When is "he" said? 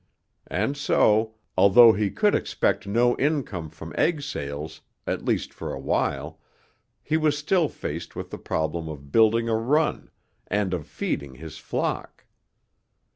1.93-2.09, 7.03-7.17